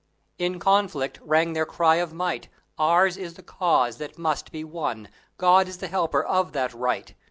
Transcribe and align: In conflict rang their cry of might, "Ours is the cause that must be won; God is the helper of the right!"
In 0.39 0.57
conflict 0.57 1.19
rang 1.21 1.53
their 1.53 1.67
cry 1.67 1.97
of 1.97 2.11
might, 2.11 2.49
"Ours 2.79 3.17
is 3.17 3.35
the 3.35 3.43
cause 3.43 3.97
that 3.97 4.17
must 4.17 4.51
be 4.51 4.63
won; 4.63 5.09
God 5.37 5.67
is 5.67 5.77
the 5.77 5.87
helper 5.89 6.23
of 6.23 6.53
the 6.53 6.71
right!" 6.73 7.13